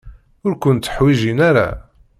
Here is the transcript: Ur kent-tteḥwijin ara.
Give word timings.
Ur 0.45 0.53
kent-tteḥwijin 0.61 1.39
ara. 1.49 1.67